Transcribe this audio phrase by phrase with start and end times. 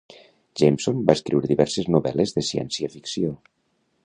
[0.61, 3.39] Jameson va escriure diverses novel.les de ciència ficció.